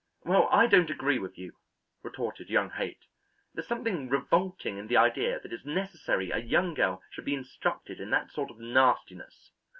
[0.23, 1.51] "Well, I don't agree with you,"
[2.01, 3.05] retorted young Haight.
[3.53, 7.99] "There's something revolting in the idea that it's necessary a young girl should be instructed
[8.01, 9.51] in that sort of nastiness."